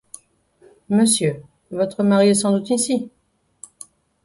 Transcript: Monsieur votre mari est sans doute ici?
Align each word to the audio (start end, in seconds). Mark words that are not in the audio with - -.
Monsieur 0.89 1.43
votre 1.69 2.01
mari 2.01 2.29
est 2.29 2.33
sans 2.33 2.53
doute 2.57 2.71
ici? 2.71 3.11